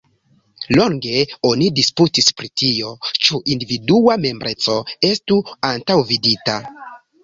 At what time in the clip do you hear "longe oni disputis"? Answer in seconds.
0.77-2.33